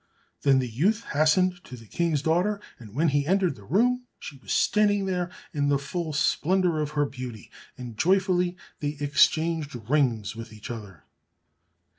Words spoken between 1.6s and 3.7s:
to the King's daughter, and when he entered the